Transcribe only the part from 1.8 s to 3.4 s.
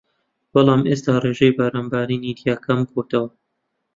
بارینی تیا کەم بۆتەوە